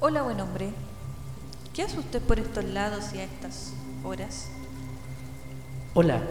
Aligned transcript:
Hola, 0.00 0.22
buen 0.22 0.40
hombre. 0.40 0.70
¿Qué 1.74 1.82
hace 1.82 1.98
usted 1.98 2.22
por 2.22 2.38
estos 2.38 2.62
lados 2.62 3.12
y 3.14 3.18
a 3.18 3.24
estas 3.24 3.72
horas? 4.04 4.48
Hola, 5.92 6.22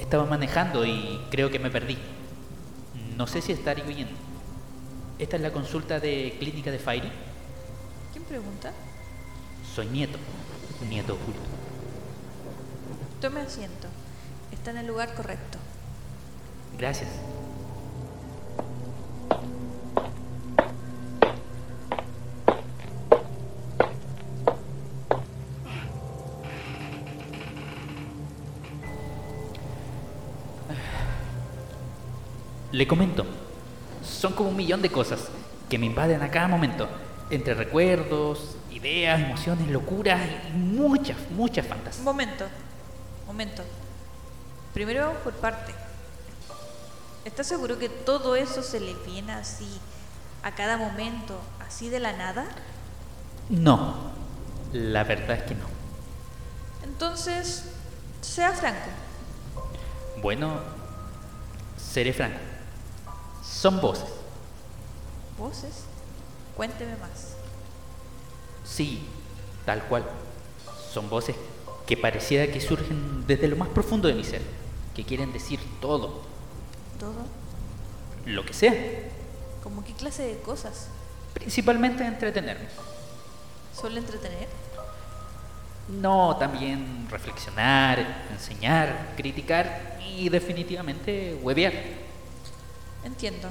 estaba 0.00 0.24
manejando 0.24 0.84
y 0.84 1.24
creo 1.30 1.48
que 1.48 1.60
me 1.60 1.70
perdí. 1.70 1.96
No 3.16 3.28
sé 3.28 3.40
si 3.40 3.52
estaré 3.52 3.84
bien. 3.84 4.08
¿Esta 5.20 5.36
es 5.36 5.42
la 5.42 5.52
consulta 5.52 6.00
de 6.00 6.34
clínica 6.40 6.72
de 6.72 6.80
Fairy? 6.80 7.12
¿Quién 8.10 8.24
pregunta? 8.24 8.72
Soy 9.76 9.86
nieto, 9.86 10.18
nieto 10.88 11.14
oculto. 11.14 11.40
Tome 13.20 13.42
asiento. 13.42 13.86
Está 14.50 14.72
en 14.72 14.78
el 14.78 14.88
lugar 14.88 15.14
correcto. 15.14 15.58
Gracias. 16.76 17.10
Le 32.72 32.86
comento, 32.86 33.26
son 34.02 34.32
como 34.32 34.48
un 34.48 34.56
millón 34.56 34.80
de 34.80 34.90
cosas 34.90 35.28
que 35.68 35.78
me 35.78 35.84
invaden 35.84 36.22
a 36.22 36.30
cada 36.30 36.48
momento, 36.48 36.88
entre 37.28 37.52
recuerdos, 37.52 38.56
ideas, 38.70 39.20
emociones, 39.20 39.68
locuras 39.68 40.20
y 40.48 40.56
muchas, 40.56 41.18
muchas 41.32 41.66
fantasías. 41.66 42.02
Momento, 42.02 42.46
momento. 43.26 43.62
Primero 44.72 45.06
vamos 45.06 45.22
por 45.22 45.34
parte. 45.34 45.74
¿Estás 47.26 47.46
seguro 47.46 47.78
que 47.78 47.90
todo 47.90 48.36
eso 48.36 48.62
se 48.62 48.80
le 48.80 48.94
viene 49.06 49.32
así 49.32 49.68
a 50.42 50.52
cada 50.54 50.78
momento, 50.78 51.38
así 51.60 51.90
de 51.90 52.00
la 52.00 52.14
nada? 52.14 52.46
No, 53.50 54.12
la 54.72 55.04
verdad 55.04 55.36
es 55.36 55.42
que 55.42 55.54
no. 55.54 55.66
Entonces, 56.84 57.66
sea 58.22 58.52
franco. 58.52 58.88
Bueno, 60.22 60.58
seré 61.76 62.14
franco. 62.14 62.51
Son 63.62 63.80
voces. 63.80 64.08
¿Voces? 65.38 65.84
Cuénteme 66.56 66.96
más. 66.96 67.36
Sí, 68.64 69.06
tal 69.64 69.84
cual. 69.84 70.02
Son 70.92 71.08
voces 71.08 71.36
que 71.86 71.96
pareciera 71.96 72.52
que 72.52 72.60
surgen 72.60 73.24
desde 73.24 73.46
lo 73.46 73.54
más 73.54 73.68
profundo 73.68 74.08
de 74.08 74.14
mi 74.14 74.24
ser, 74.24 74.42
que 74.96 75.04
quieren 75.04 75.32
decir 75.32 75.60
todo, 75.80 76.22
¿Todo? 76.98 77.14
lo 78.26 78.44
que 78.44 78.52
sea, 78.52 78.74
¿Cómo 79.62 79.84
qué 79.84 79.92
clase 79.92 80.24
de 80.24 80.38
cosas? 80.40 80.88
principalmente 81.32 82.04
entretenerme. 82.04 82.66
¿Suele 83.80 84.00
entretener? 84.00 84.48
No, 85.88 86.36
también 86.36 87.06
reflexionar, 87.08 88.24
enseñar, 88.32 89.12
criticar 89.16 89.98
y 90.04 90.28
definitivamente 90.30 91.38
huevear. 91.40 91.72
Entiendo, 93.04 93.48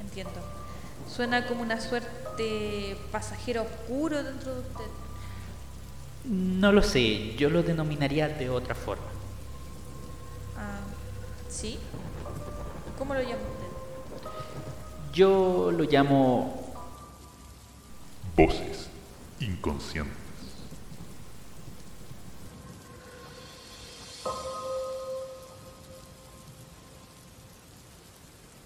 entiendo. 0.00 0.40
Suena 1.08 1.46
como 1.46 1.62
una 1.62 1.80
suerte 1.80 2.96
pasajero 3.10 3.62
oscuro 3.62 4.22
dentro 4.22 4.54
de 4.54 4.60
usted. 4.60 4.90
No 6.24 6.72
lo 6.72 6.82
sé, 6.82 7.36
yo 7.36 7.50
lo 7.50 7.62
denominaría 7.62 8.28
de 8.28 8.50
otra 8.50 8.74
forma. 8.74 9.04
Ah, 10.56 10.80
¿sí? 11.48 11.78
¿Cómo 12.98 13.14
lo 13.14 13.20
llama 13.20 13.34
usted? 13.34 14.32
Yo 15.12 15.70
lo 15.72 15.84
llamo... 15.84 16.62
Voces 18.36 18.88
inconscientes. 19.40 20.26